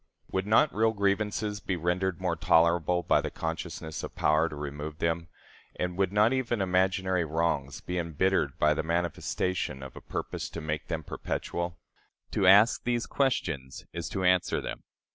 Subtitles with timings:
[0.31, 4.97] Would not real grievances be rendered more tolerable by the consciousness of power to remove
[4.97, 5.27] them;
[5.75, 10.59] and would not even imaginary wrongs be embittered by the manifestation of a purpose to
[10.59, 11.77] make them perpetual?
[12.31, 14.81] To ask these questions is to answer them.